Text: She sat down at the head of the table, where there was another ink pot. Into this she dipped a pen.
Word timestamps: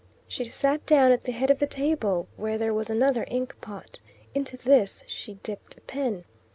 She 0.27 0.45
sat 0.45 0.83
down 0.87 1.11
at 1.11 1.25
the 1.25 1.31
head 1.31 1.51
of 1.51 1.59
the 1.59 1.67
table, 1.67 2.27
where 2.35 2.57
there 2.57 2.73
was 2.73 2.89
another 2.89 3.23
ink 3.27 3.53
pot. 3.61 3.99
Into 4.33 4.57
this 4.57 5.03
she 5.05 5.35
dipped 5.43 5.77
a 5.77 5.81
pen. 5.81 6.23